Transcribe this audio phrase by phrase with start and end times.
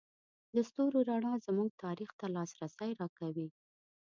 [0.55, 3.47] د ستورو رڼا زموږ تاریخ ته لاسرسی راکوي.